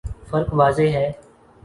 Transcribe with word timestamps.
فرق 0.29 0.53
واضح 0.53 0.87
ہے۔ 0.93 1.11